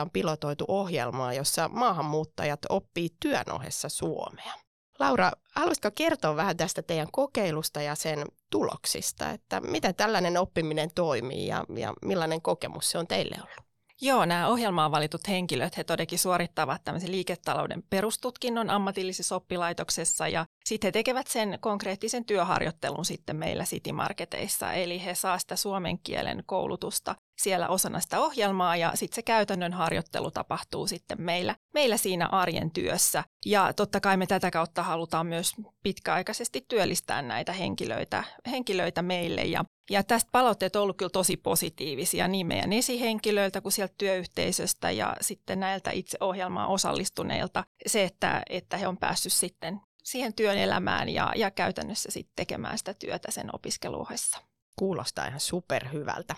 on 0.01 0.11
pilotoitu 0.11 0.65
ohjelmaa, 0.69 1.33
jossa 1.33 1.69
maahanmuuttajat 1.69 2.61
oppii 2.69 3.09
työn 3.21 3.53
ohessa 3.53 3.89
suomea. 3.89 4.66
Laura, 4.99 5.33
haluaisitko 5.55 5.91
kertoa 5.95 6.37
vähän 6.37 6.57
tästä 6.57 6.83
teidän 6.83 7.09
kokeilusta 7.13 7.83
ja 7.83 7.95
sen 7.95 8.25
tuloksista, 8.51 9.31
että 9.31 9.61
miten 9.61 9.95
tällainen 9.95 10.37
oppiminen 10.37 10.91
toimii 10.95 11.47
ja, 11.47 11.65
ja 11.77 11.95
millainen 12.03 12.43
kokemus 12.43 12.91
se 12.91 12.99
on 12.99 13.07
teille 13.07 13.37
ollut? 13.37 13.67
Joo, 14.01 14.25
nämä 14.25 14.49
ohjelmaan 14.49 14.91
valitut 14.91 15.29
henkilöt, 15.29 15.77
he 15.77 15.85
todellakin 15.85 16.19
suorittavat 16.19 16.85
tämmöisen 16.85 17.13
liiketalouden 17.13 17.83
perustutkinnon 17.91 18.71
ammatillisessa 18.71 19.37
oppilaitoksessa 19.37 20.29
ja 20.29 20.47
sitten 20.65 20.89
he 20.89 20.93
tekevät 20.93 21.27
sen 21.27 21.59
konkreettisen 21.61 22.25
työharjoittelun 22.25 23.05
sitten 23.05 23.37
meillä 23.37 23.65
City 23.65 23.93
Marketeissa, 23.93 24.73
eli 24.73 25.05
he 25.05 25.15
saa 25.15 25.39
sitä 25.39 25.57
suomen 25.57 25.99
kielen 25.99 26.43
koulutusta 26.47 27.15
siellä 27.39 27.69
osana 27.69 28.01
sitä 28.01 28.21
ohjelmaa 28.21 28.77
ja 28.77 28.93
sitten 28.95 29.15
se 29.15 29.23
käytännön 29.23 29.73
harjoittelu 29.73 30.31
tapahtuu 30.31 30.87
sitten 30.87 31.21
meillä, 31.21 31.57
meillä 31.75 31.97
siinä 31.97 32.27
arjen 32.27 32.71
työssä. 32.71 33.25
Ja 33.47 33.73
totta 33.73 34.01
kai 34.01 34.17
me 34.17 34.27
tätä 34.27 34.51
kautta 34.51 34.83
halutaan 34.83 35.27
myös 35.27 35.55
pitkäaikaisesti 35.83 36.65
työllistää 36.69 37.23
näitä 37.23 37.53
henkilöitä, 37.53 38.25
henkilöitä 38.51 39.03
meille 39.03 39.43
ja 39.43 39.65
ja 39.91 40.03
tästä 40.03 40.29
palautteet 40.33 40.77
on 40.77 40.83
ollut 40.83 40.97
kyllä 40.97 41.11
tosi 41.11 41.37
positiivisia 41.37 42.29
niin 42.29 42.47
meidän 42.47 42.73
esihenkilöiltä 42.73 43.61
kuin 43.61 43.73
sieltä 43.73 43.95
työyhteisöstä 43.99 44.91
ja 44.91 45.17
sitten 45.21 45.61
näiltä 45.61 45.91
itse 45.91 46.19
ohjelmaan 46.21 46.69
osallistuneilta. 46.69 47.65
Se, 47.87 48.05
että, 48.05 48.43
että 48.51 48.77
he 48.77 48.89
on 48.89 48.97
päässyt 48.97 49.33
sitten 49.33 49.81
siihen 50.05 50.35
työn 50.35 50.59
elämään 50.59 51.09
ja, 51.09 51.33
ja 51.37 51.51
käytännössä 51.51 52.11
sitten 52.11 52.33
tekemään 52.37 52.79
sitä 52.79 52.95
työtä 52.95 53.31
sen 53.31 53.55
opiskeluohessa. 53.55 54.39
Kuulostaa 54.79 55.27
ihan 55.27 55.41
superhyvältä. 55.41 56.35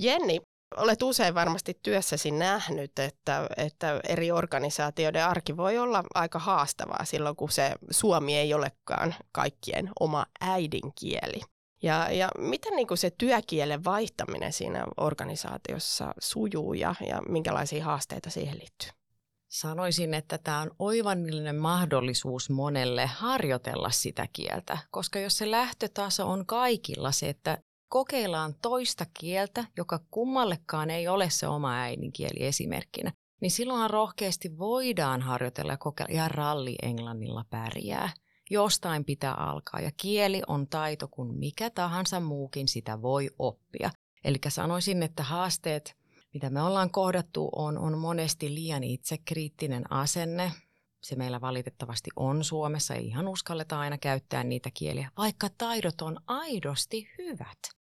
Jenni, 0.00 0.40
olet 0.76 1.02
usein 1.02 1.34
varmasti 1.34 1.78
työssäsi 1.82 2.30
nähnyt, 2.30 2.98
että, 2.98 3.48
että 3.56 4.00
eri 4.08 4.30
organisaatioiden 4.30 5.26
arki 5.26 5.56
voi 5.56 5.78
olla 5.78 6.04
aika 6.14 6.38
haastavaa 6.38 7.04
silloin, 7.04 7.36
kun 7.36 7.50
se 7.50 7.72
suomi 7.90 8.36
ei 8.36 8.54
olekaan 8.54 9.14
kaikkien 9.32 9.90
oma 10.00 10.26
äidinkieli. 10.40 11.40
Ja, 11.82 12.10
ja 12.12 12.28
miten 12.38 12.76
niin 12.76 12.86
kuin 12.86 12.98
se 12.98 13.10
työkielen 13.18 13.84
vaihtaminen 13.84 14.52
siinä 14.52 14.84
organisaatiossa 14.96 16.14
sujuu 16.18 16.74
ja, 16.74 16.94
ja 17.08 17.22
minkälaisia 17.28 17.84
haasteita 17.84 18.30
siihen 18.30 18.58
liittyy? 18.58 18.90
Sanoisin, 19.50 20.14
että 20.14 20.38
tämä 20.38 20.60
on 20.60 20.70
oivallinen 20.78 21.56
mahdollisuus 21.56 22.50
monelle 22.50 23.06
harjoitella 23.06 23.90
sitä 23.90 24.26
kieltä, 24.32 24.78
koska 24.90 25.18
jos 25.18 25.38
se 25.38 25.50
lähtötaso 25.50 26.30
on 26.30 26.46
kaikilla 26.46 27.12
se, 27.12 27.28
että 27.28 27.58
kokeillaan 27.94 28.54
toista 28.62 29.06
kieltä, 29.20 29.64
joka 29.76 30.00
kummallekaan 30.10 30.90
ei 30.90 31.08
ole 31.08 31.30
se 31.30 31.48
oma 31.48 31.74
äidinkieli 31.74 32.46
esimerkkinä, 32.46 33.12
niin 33.40 33.50
silloinhan 33.50 33.90
rohkeasti 33.90 34.58
voidaan 34.58 35.22
harjoitella 35.22 35.72
ja 35.72 35.76
kokeilla 35.76 36.14
ja 36.14 36.28
ralli 36.28 36.76
englannilla 36.82 37.44
pärjää. 37.50 38.10
Jostain 38.50 39.04
pitää 39.04 39.34
alkaa 39.34 39.80
ja 39.80 39.90
kieli 39.96 40.42
on 40.46 40.68
taito 40.68 41.08
kuin 41.08 41.34
mikä 41.34 41.70
tahansa 41.70 42.20
muukin 42.20 42.68
sitä 42.68 43.02
voi 43.02 43.30
oppia. 43.38 43.90
Eli 44.24 44.36
sanoisin, 44.48 45.02
että 45.02 45.22
haasteet, 45.22 45.96
mitä 46.32 46.50
me 46.50 46.62
ollaan 46.62 46.90
kohdattu, 46.90 47.48
on, 47.56 47.78
on 47.78 47.98
monesti 47.98 48.54
liian 48.54 48.84
itsekriittinen 48.84 49.92
asenne. 49.92 50.52
Se 51.02 51.16
meillä 51.16 51.40
valitettavasti 51.40 52.10
on 52.16 52.44
Suomessa, 52.44 52.94
ei 52.94 53.06
ihan 53.06 53.28
uskalleta 53.28 53.80
aina 53.80 53.98
käyttää 53.98 54.44
niitä 54.44 54.70
kieliä, 54.74 55.10
vaikka 55.16 55.48
taidot 55.58 56.02
on 56.02 56.16
aidosti 56.26 57.08
hyvät. 57.18 57.83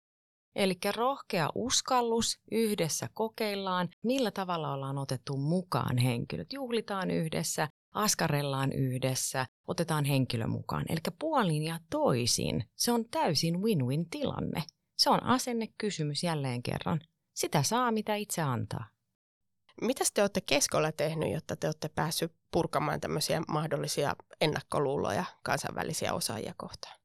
Eli 0.55 0.77
rohkea 0.95 1.49
uskallus, 1.55 2.39
yhdessä 2.51 3.07
kokeillaan, 3.13 3.89
millä 4.03 4.31
tavalla 4.31 4.73
ollaan 4.73 4.97
otettu 4.97 5.37
mukaan 5.37 5.97
henkilöt. 5.97 6.53
Juhlitaan 6.53 7.11
yhdessä, 7.11 7.67
askarellaan 7.93 8.71
yhdessä, 8.71 9.45
otetaan 9.67 10.05
henkilö 10.05 10.47
mukaan. 10.47 10.85
Eli 10.89 10.99
puolin 11.19 11.63
ja 11.63 11.79
toisin 11.89 12.63
se 12.75 12.91
on 12.91 13.05
täysin 13.11 13.61
win-win 13.61 14.09
tilanne. 14.09 14.63
Se 14.97 15.09
on 15.09 15.23
asennekysymys 15.23 16.23
jälleen 16.23 16.63
kerran. 16.63 17.01
Sitä 17.33 17.63
saa, 17.63 17.91
mitä 17.91 18.15
itse 18.15 18.41
antaa. 18.41 18.89
Mitä 19.81 20.03
te 20.13 20.21
olette 20.21 20.41
keskolla 20.41 20.91
tehnyt, 20.91 21.33
jotta 21.33 21.55
te 21.55 21.67
olette 21.67 21.89
päässyt 21.89 22.31
purkamaan 22.51 22.99
tämmöisiä 22.99 23.41
mahdollisia 23.47 24.15
ennakkoluuloja 24.41 25.25
kansainvälisiä 25.43 26.13
osaajia 26.13 26.53
kohtaan? 26.57 26.98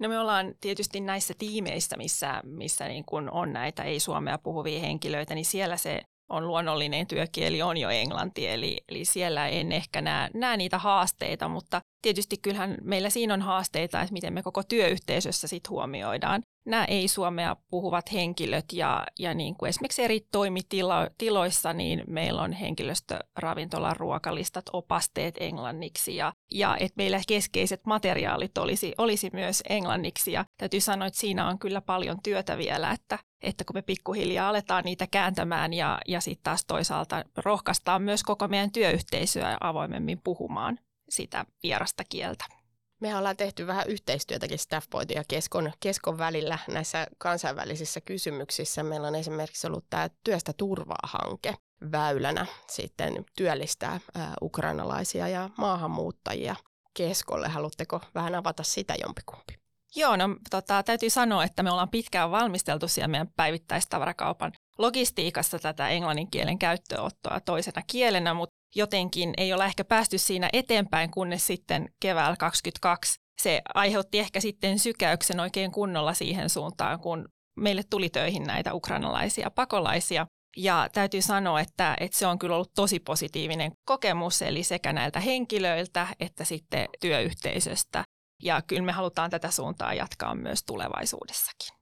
No 0.00 0.08
me 0.08 0.18
ollaan 0.18 0.54
tietysti 0.60 1.00
näissä 1.00 1.34
tiimeissä, 1.38 1.96
missä, 1.96 2.40
missä 2.44 2.88
niin 2.88 3.04
kun 3.04 3.30
on 3.30 3.52
näitä 3.52 3.82
ei-suomea 3.82 4.38
puhuvia 4.38 4.80
henkilöitä, 4.80 5.34
niin 5.34 5.44
siellä 5.44 5.76
se 5.76 6.00
on 6.30 6.46
luonnollinen 6.46 7.06
työkieli 7.06 7.62
on 7.62 7.76
jo 7.76 7.90
englanti, 7.90 8.48
eli, 8.48 8.80
eli 8.88 9.04
siellä 9.04 9.48
en 9.48 9.72
ehkä 9.72 10.00
näe, 10.00 10.30
näe 10.34 10.56
niitä 10.56 10.78
haasteita, 10.78 11.48
mutta 11.48 11.80
tietysti 12.02 12.36
kyllähän 12.36 12.76
meillä 12.82 13.10
siinä 13.10 13.34
on 13.34 13.42
haasteita, 13.42 14.00
että 14.00 14.12
miten 14.12 14.32
me 14.32 14.42
koko 14.42 14.62
työyhteisössä 14.62 15.48
sit 15.48 15.68
huomioidaan 15.68 16.42
nämä 16.70 16.84
ei-suomea 16.84 17.56
puhuvat 17.70 18.12
henkilöt 18.12 18.64
ja, 18.72 19.06
ja 19.18 19.34
niin 19.34 19.54
kuin 19.54 19.68
esimerkiksi 19.68 20.02
eri 20.02 20.20
toimitiloissa 20.32 21.72
niin 21.72 22.04
meillä 22.06 22.42
on 22.42 22.52
henkilöstöravintolan 22.52 23.96
ruokalistat, 23.96 24.64
opasteet 24.72 25.34
englanniksi 25.40 26.16
ja, 26.16 26.32
ja 26.50 26.76
että 26.80 26.96
meillä 26.96 27.20
keskeiset 27.28 27.86
materiaalit 27.86 28.58
olisi, 28.58 28.94
olisi 28.98 29.30
myös 29.32 29.62
englanniksi 29.68 30.32
ja 30.32 30.44
täytyy 30.56 30.80
sanoa, 30.80 31.06
että 31.06 31.20
siinä 31.20 31.48
on 31.48 31.58
kyllä 31.58 31.80
paljon 31.80 32.22
työtä 32.22 32.58
vielä, 32.58 32.90
että, 32.90 33.18
että 33.42 33.64
kun 33.64 33.76
me 33.76 33.82
pikkuhiljaa 33.82 34.48
aletaan 34.48 34.84
niitä 34.84 35.06
kääntämään 35.06 35.72
ja, 35.72 36.00
ja 36.08 36.20
sitten 36.20 36.44
taas 36.44 36.64
toisaalta 36.64 37.24
rohkaistaan 37.36 38.02
myös 38.02 38.22
koko 38.22 38.48
meidän 38.48 38.72
työyhteisöä 38.72 39.56
avoimemmin 39.60 40.20
puhumaan 40.24 40.78
sitä 41.08 41.44
vierasta 41.62 42.04
kieltä. 42.08 42.59
Me 43.00 43.16
ollaan 43.16 43.36
tehty 43.36 43.66
vähän 43.66 43.88
yhteistyötäkin 43.88 44.58
Staffpointin 44.58 45.16
ja 45.16 45.24
Keskon, 45.28 45.72
Keskon 45.80 46.18
välillä 46.18 46.58
näissä 46.68 47.06
kansainvälisissä 47.18 48.00
kysymyksissä. 48.00 48.82
Meillä 48.82 49.08
on 49.08 49.14
esimerkiksi 49.14 49.66
ollut 49.66 49.84
tämä 49.90 50.10
Työstä 50.24 50.52
turvaa-hanke 50.52 51.54
väylänä 51.92 52.46
sitten 52.70 53.24
työllistää 53.36 54.00
ää, 54.14 54.34
ukrainalaisia 54.42 55.28
ja 55.28 55.50
maahanmuuttajia 55.58 56.56
Keskolle. 56.94 57.48
Haluatteko 57.48 58.00
vähän 58.14 58.34
avata 58.34 58.62
sitä 58.62 58.94
jompikumpi? 59.02 59.60
Joo, 59.96 60.16
no 60.16 60.36
tota, 60.50 60.82
täytyy 60.82 61.10
sanoa, 61.10 61.44
että 61.44 61.62
me 61.62 61.70
ollaan 61.70 61.88
pitkään 61.88 62.30
valmisteltu 62.30 62.88
siellä 62.88 63.08
meidän 63.08 63.32
päivittäistavarakaupan 63.36 64.52
logistiikassa 64.78 65.58
tätä 65.58 65.88
englannin 65.88 66.30
kielen 66.30 66.58
käyttöottoa 66.58 67.40
toisena 67.40 67.82
kielenä, 67.86 68.34
mutta 68.34 68.59
jotenkin 68.74 69.34
ei 69.36 69.52
ole 69.52 69.64
ehkä 69.64 69.84
päästy 69.84 70.18
siinä 70.18 70.48
eteenpäin, 70.52 71.10
kunnes 71.10 71.46
sitten 71.46 71.88
keväällä 72.00 72.36
2022 72.36 73.20
se 73.40 73.62
aiheutti 73.74 74.18
ehkä 74.18 74.40
sitten 74.40 74.78
sykäyksen 74.78 75.40
oikein 75.40 75.72
kunnolla 75.72 76.14
siihen 76.14 76.50
suuntaan, 76.50 77.00
kun 77.00 77.28
meille 77.56 77.82
tuli 77.90 78.08
töihin 78.08 78.42
näitä 78.42 78.74
ukrainalaisia 78.74 79.50
pakolaisia. 79.50 80.26
Ja 80.56 80.88
täytyy 80.92 81.22
sanoa, 81.22 81.60
että, 81.60 81.96
että 82.00 82.18
se 82.18 82.26
on 82.26 82.38
kyllä 82.38 82.54
ollut 82.54 82.74
tosi 82.74 83.00
positiivinen 83.00 83.72
kokemus, 83.84 84.42
eli 84.42 84.62
sekä 84.62 84.92
näiltä 84.92 85.20
henkilöiltä 85.20 86.06
että 86.20 86.44
sitten 86.44 86.88
työyhteisöstä. 87.00 88.04
Ja 88.42 88.62
kyllä 88.62 88.82
me 88.82 88.92
halutaan 88.92 89.30
tätä 89.30 89.50
suuntaa 89.50 89.94
jatkaa 89.94 90.34
myös 90.34 90.64
tulevaisuudessakin. 90.66 91.76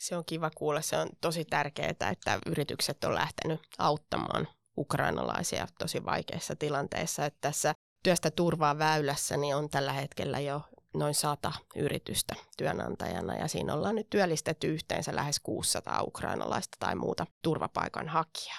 Se 0.00 0.16
on 0.16 0.24
kiva 0.26 0.50
kuulla. 0.50 0.80
Se 0.80 0.96
on 0.96 1.08
tosi 1.20 1.44
tärkeää, 1.44 2.10
että 2.10 2.38
yritykset 2.46 3.04
on 3.04 3.14
lähtenyt 3.14 3.60
auttamaan 3.78 4.48
ukrainalaisia 4.78 5.66
tosi 5.78 6.04
vaikeissa 6.04 6.56
tilanteissa. 6.56 7.24
Että 7.24 7.38
tässä 7.40 7.74
työstä 8.02 8.30
turvaa 8.30 8.78
väylässä 8.78 9.36
niin 9.36 9.56
on 9.56 9.70
tällä 9.70 9.92
hetkellä 9.92 10.40
jo 10.40 10.60
noin 10.94 11.14
sata 11.14 11.52
yritystä 11.76 12.34
työnantajana 12.56 13.34
ja 13.34 13.48
siinä 13.48 13.74
ollaan 13.74 13.94
nyt 13.94 14.10
työllistetty 14.10 14.66
yhteensä 14.66 15.16
lähes 15.16 15.40
600 15.40 16.02
ukrainalaista 16.02 16.76
tai 16.80 16.94
muuta 16.94 17.26
turvapaikanhakijaa. 17.42 18.58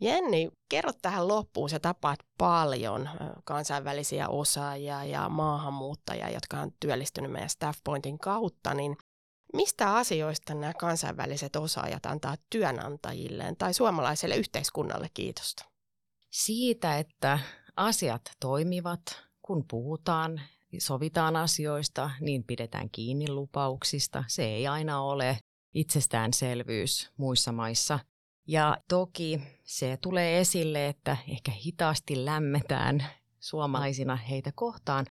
Jenni, 0.00 0.48
kerro 0.68 0.90
tähän 1.02 1.28
loppuun, 1.28 1.70
sä 1.70 1.78
tapaat 1.78 2.18
paljon 2.38 3.10
kansainvälisiä 3.44 4.28
osaajia 4.28 5.04
ja 5.04 5.28
maahanmuuttajia, 5.28 6.30
jotka 6.30 6.60
on 6.60 6.72
työllistynyt 6.80 7.32
meidän 7.32 7.50
Staff 7.50 7.80
Pointin 7.84 8.18
kautta, 8.18 8.74
niin 8.74 8.96
mistä 9.52 9.94
asioista 9.94 10.54
nämä 10.54 10.74
kansainväliset 10.74 11.56
osaajat 11.56 12.06
antaa 12.06 12.36
työnantajilleen 12.50 13.56
tai 13.56 13.74
suomalaiselle 13.74 14.36
yhteiskunnalle 14.36 15.08
kiitosta? 15.14 15.64
Siitä, 16.30 16.98
että 16.98 17.38
asiat 17.76 18.22
toimivat, 18.40 19.00
kun 19.42 19.64
puhutaan, 19.68 20.40
sovitaan 20.78 21.36
asioista, 21.36 22.10
niin 22.20 22.44
pidetään 22.44 22.90
kiinni 22.90 23.30
lupauksista. 23.30 24.24
Se 24.26 24.44
ei 24.44 24.66
aina 24.66 25.00
ole 25.00 25.38
itsestäänselvyys 25.74 27.10
muissa 27.16 27.52
maissa. 27.52 27.98
Ja 28.46 28.78
toki 28.88 29.40
se 29.64 29.98
tulee 30.02 30.40
esille, 30.40 30.88
että 30.88 31.16
ehkä 31.28 31.50
hitaasti 31.50 32.24
lämmetään 32.24 33.06
suomalaisina 33.40 34.16
heitä 34.16 34.52
kohtaan, 34.54 35.06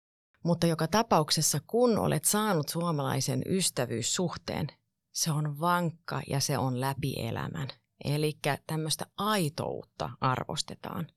mutta 0.47 0.67
joka 0.67 0.87
tapauksessa 0.87 1.59
kun 1.67 1.97
olet 1.97 2.25
saanut 2.25 2.69
suomalaisen 2.69 3.41
ystävyyssuhteen, 3.45 4.67
se 5.13 5.31
on 5.31 5.59
vankka 5.59 6.21
ja 6.29 6.39
se 6.39 6.57
on 6.57 6.81
läpi 6.81 7.13
elämän. 7.17 7.67
Eli 8.05 8.37
tämmöistä 8.67 9.05
aitoutta 9.17 10.09
arvostetaan 10.21 11.07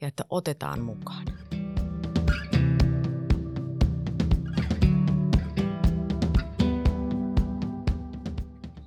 ja 0.00 0.08
että 0.08 0.24
otetaan 0.30 0.80
mukaan. 0.80 1.26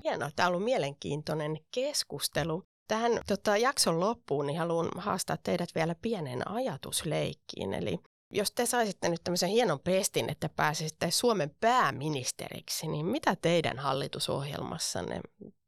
Hienoa, 0.03 0.29
tämä 0.35 0.47
on 0.47 0.53
ollut 0.53 0.65
mielenkiintoinen 0.65 1.57
keskustelu. 1.71 2.63
Tähän 2.87 3.11
tota, 3.27 3.57
jakson 3.57 3.99
loppuun 3.99 4.47
niin 4.47 4.59
haluan 4.59 4.89
haastaa 4.97 5.37
teidät 5.43 5.69
vielä 5.75 5.95
pienen 6.01 6.51
ajatusleikkiin. 6.51 7.73
Eli 7.73 7.99
jos 8.31 8.51
te 8.51 8.65
saisitte 8.65 9.09
nyt 9.09 9.21
tämmöisen 9.23 9.49
hienon 9.49 9.79
pestin, 9.79 10.29
että 10.29 10.49
pääsisitte 10.49 11.11
Suomen 11.11 11.55
pääministeriksi, 11.59 12.87
niin 12.87 13.05
mitä 13.05 13.35
teidän 13.35 13.79
hallitusohjelmassanne 13.79 15.21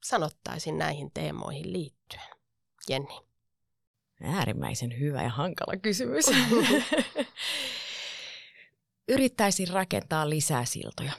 sanottaisiin 0.04 0.78
näihin 0.78 1.12
teemoihin 1.14 1.74
liittyen? 1.74 2.24
Jenni. 2.90 3.20
Äärimmäisen 4.24 5.00
hyvä 5.00 5.24
ja 5.24 5.30
hankala 5.30 5.78
kysymys. 5.78 6.26
Yrittäisin 9.08 9.68
rakentaa 9.68 10.30
lisää 10.30 10.66
siltoja 10.66 11.14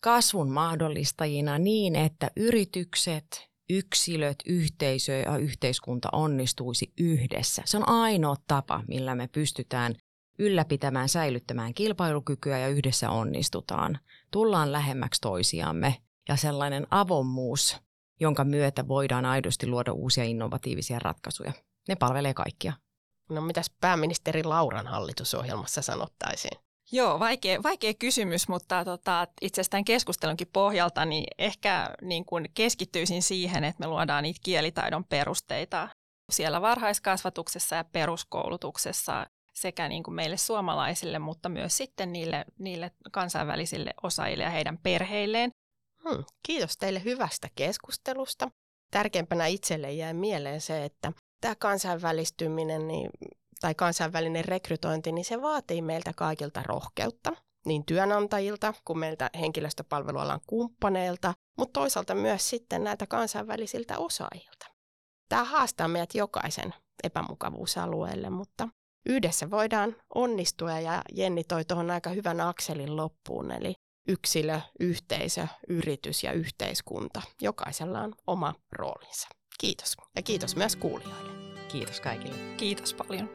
kasvun 0.00 0.50
mahdollistajina 0.50 1.58
niin, 1.58 1.96
että 1.96 2.30
yritykset, 2.36 3.50
yksilöt, 3.70 4.36
yhteisö 4.46 5.12
ja 5.12 5.36
yhteiskunta 5.36 6.08
onnistuisi 6.12 6.92
yhdessä. 6.98 7.62
Se 7.64 7.76
on 7.76 7.88
ainoa 7.88 8.36
tapa, 8.46 8.82
millä 8.88 9.14
me 9.14 9.28
pystytään 9.28 9.94
ylläpitämään, 10.40 11.08
säilyttämään 11.08 11.74
kilpailukykyä 11.74 12.58
ja 12.58 12.68
yhdessä 12.68 13.10
onnistutaan. 13.10 13.98
Tullaan 14.30 14.72
lähemmäksi 14.72 15.20
toisiamme 15.20 15.96
ja 16.28 16.36
sellainen 16.36 16.86
avoimuus, 16.90 17.76
jonka 18.20 18.44
myötä 18.44 18.88
voidaan 18.88 19.24
aidosti 19.24 19.66
luoda 19.66 19.92
uusia 19.92 20.24
innovatiivisia 20.24 20.98
ratkaisuja. 20.98 21.52
Ne 21.88 21.96
palvelee 21.96 22.34
kaikkia. 22.34 22.72
No 23.30 23.40
mitäs 23.40 23.70
pääministeri 23.80 24.44
Lauran 24.44 24.86
hallitusohjelmassa 24.86 25.82
sanottaisiin? 25.82 26.58
Joo, 26.92 27.20
vaikea, 27.20 27.62
vaikea 27.62 27.94
kysymys, 27.94 28.48
mutta 28.48 28.84
tota, 28.84 29.26
itse 29.40 29.60
asiassa 29.60 29.70
tämän 29.70 29.84
keskustelunkin 29.84 30.48
pohjalta 30.52 31.04
niin 31.04 31.26
ehkä 31.38 31.94
niin 32.02 32.24
kuin 32.24 32.48
keskittyisin 32.54 33.22
siihen, 33.22 33.64
että 33.64 33.80
me 33.80 33.86
luodaan 33.86 34.22
niitä 34.22 34.40
kielitaidon 34.42 35.04
perusteita 35.04 35.88
siellä 36.30 36.60
varhaiskasvatuksessa 36.60 37.76
ja 37.76 37.84
peruskoulutuksessa 37.84 39.26
sekä 39.54 39.88
niin 39.88 40.02
kuin 40.02 40.14
meille 40.14 40.36
suomalaisille, 40.36 41.18
mutta 41.18 41.48
myös 41.48 41.76
sitten 41.76 42.12
niille, 42.12 42.44
niille 42.58 42.90
kansainvälisille 43.12 43.94
osaajille 44.02 44.44
ja 44.44 44.50
heidän 44.50 44.78
perheilleen. 44.78 45.50
Hmm, 46.08 46.24
kiitos 46.46 46.76
teille 46.76 47.04
hyvästä 47.04 47.48
keskustelusta. 47.54 48.50
Tärkeimpänä 48.90 49.46
itselle 49.46 49.92
jäi 49.92 50.14
mieleen 50.14 50.60
se, 50.60 50.84
että 50.84 51.12
tämä 51.40 51.54
kansainvälistyminen, 51.54 52.88
niin 52.88 53.10
tai 53.60 53.74
kansainvälinen 53.74 54.44
rekrytointi, 54.44 55.12
niin 55.12 55.24
se 55.24 55.42
vaatii 55.42 55.82
meiltä 55.82 56.12
kaikilta 56.16 56.62
rohkeutta, 56.62 57.32
niin 57.66 57.86
työnantajilta 57.86 58.74
kuin 58.84 58.98
meiltä 58.98 59.30
henkilöstöpalvelualan 59.40 60.40
kumppaneilta, 60.46 61.34
mutta 61.58 61.80
toisaalta 61.80 62.14
myös 62.14 62.50
sitten 62.50 62.84
näiltä 62.84 63.06
kansainvälisiltä 63.06 63.98
osaajilta. 63.98 64.66
Tämä 65.28 65.44
haastaa 65.44 65.88
meidät 65.88 66.14
jokaisen 66.14 66.74
epämukavuusalueelle, 67.02 68.30
mutta 68.30 68.68
yhdessä 69.06 69.50
voidaan 69.50 69.96
onnistua 70.14 70.80
ja 70.80 71.02
Jenni 71.14 71.44
toi 71.44 71.64
tuohon 71.64 71.90
aika 71.90 72.10
hyvän 72.10 72.40
akselin 72.40 72.96
loppuun, 72.96 73.50
eli 73.50 73.74
yksilö, 74.08 74.60
yhteisö, 74.80 75.46
yritys 75.68 76.24
ja 76.24 76.32
yhteiskunta. 76.32 77.22
Jokaisella 77.40 78.00
on 78.00 78.14
oma 78.26 78.54
roolinsa. 78.72 79.28
Kiitos 79.60 79.96
ja 80.16 80.22
kiitos 80.22 80.56
myös 80.56 80.76
kuulijoille. 80.76 81.32
Kiitos 81.68 82.00
kaikille. 82.00 82.36
Kiitos 82.56 82.94
paljon. 82.94 83.30